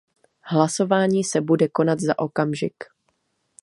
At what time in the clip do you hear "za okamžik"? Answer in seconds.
1.99-2.75